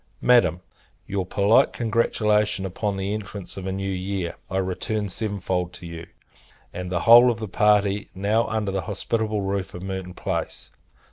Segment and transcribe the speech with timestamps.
[0.21, 0.61] Madam,
[1.05, 5.85] Your polite congratulation upon the entrance of a new year, I return seven fold to
[5.85, 6.07] you,
[6.73, 10.71] and the whole of the party now under the hospitable roof of Merton Place.